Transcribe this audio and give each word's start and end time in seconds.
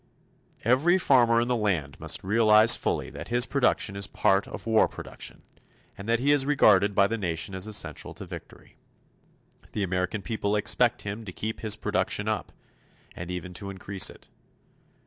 Every 0.63 0.97
farmer 0.97 1.39
in 1.39 1.47
the 1.47 1.55
land 1.55 1.99
must 1.99 2.23
realize 2.23 2.75
fully 2.75 3.11
that 3.11 3.27
his 3.27 3.45
production 3.45 3.95
is 3.95 4.07
part 4.07 4.47
of 4.47 4.65
war 4.65 4.87
production, 4.87 5.43
and 5.95 6.09
that 6.09 6.19
he 6.19 6.31
is 6.31 6.43
regarded 6.43 6.95
by 6.95 7.05
the 7.05 7.19
nation 7.19 7.53
as 7.53 7.67
essential 7.67 8.15
to 8.15 8.25
victory. 8.25 8.77
The 9.73 9.83
American 9.83 10.23
people 10.23 10.55
expect 10.55 11.03
him 11.03 11.23
to 11.25 11.31
keep 11.31 11.59
his 11.59 11.75
production 11.75 12.27
up, 12.27 12.51
and 13.15 13.29
even 13.29 13.53
to 13.53 13.69
increase 13.69 14.09
it. 14.09 14.27